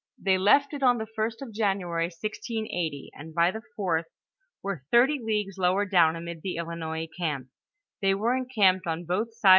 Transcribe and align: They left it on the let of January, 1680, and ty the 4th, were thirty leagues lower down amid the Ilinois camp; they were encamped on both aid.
They 0.19 0.39
left 0.39 0.73
it 0.73 0.81
on 0.81 0.97
the 0.97 1.05
let 1.15 1.41
of 1.43 1.53
January, 1.53 2.05
1680, 2.05 3.11
and 3.13 3.35
ty 3.37 3.51
the 3.51 3.61
4th, 3.77 4.05
were 4.63 4.83
thirty 4.89 5.19
leagues 5.23 5.59
lower 5.59 5.85
down 5.85 6.15
amid 6.15 6.41
the 6.41 6.55
Ilinois 6.55 7.07
camp; 7.15 7.49
they 8.01 8.15
were 8.15 8.35
encamped 8.35 8.87
on 8.87 9.05
both 9.05 9.27
aid. 9.45 9.49